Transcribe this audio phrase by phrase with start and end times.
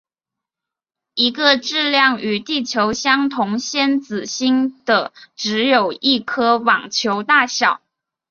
[1.13, 7.81] 一个质量与地球相同先子星的只有一颗网球大小。